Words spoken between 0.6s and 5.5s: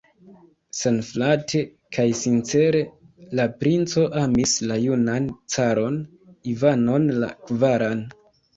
Senflate kaj sincere la princo amis la junan